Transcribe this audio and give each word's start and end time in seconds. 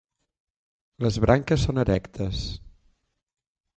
Les 1.05 1.19
branques 1.25 1.67
són 1.67 1.83
erectes. 1.85 2.43